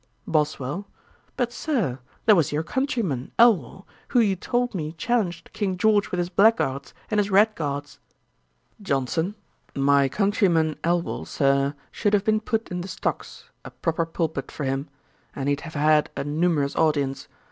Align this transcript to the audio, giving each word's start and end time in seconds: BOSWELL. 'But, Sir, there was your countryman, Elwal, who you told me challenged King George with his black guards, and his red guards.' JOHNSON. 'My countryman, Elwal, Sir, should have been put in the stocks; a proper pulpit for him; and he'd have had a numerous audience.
BOSWELL. 0.25 0.87
'But, 1.37 1.53
Sir, 1.53 1.99
there 2.25 2.35
was 2.35 2.51
your 2.51 2.63
countryman, 2.63 3.31
Elwal, 3.37 3.85
who 4.07 4.19
you 4.19 4.35
told 4.35 4.73
me 4.73 4.93
challenged 4.93 5.53
King 5.53 5.77
George 5.77 6.09
with 6.09 6.17
his 6.17 6.31
black 6.31 6.57
guards, 6.57 6.95
and 7.11 7.19
his 7.19 7.29
red 7.29 7.53
guards.' 7.53 7.99
JOHNSON. 8.81 9.35
'My 9.75 10.09
countryman, 10.09 10.75
Elwal, 10.83 11.25
Sir, 11.27 11.75
should 11.91 12.13
have 12.13 12.25
been 12.25 12.39
put 12.39 12.69
in 12.71 12.81
the 12.81 12.87
stocks; 12.87 13.51
a 13.63 13.69
proper 13.69 14.07
pulpit 14.07 14.49
for 14.51 14.63
him; 14.63 14.89
and 15.35 15.47
he'd 15.49 15.61
have 15.61 15.75
had 15.75 16.09
a 16.17 16.23
numerous 16.23 16.75
audience. 16.75 17.27